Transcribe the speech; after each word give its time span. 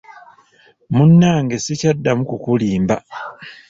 Munnange 0.95 1.55
sikyaddamu 1.63 2.23
kukulimba. 2.29 2.95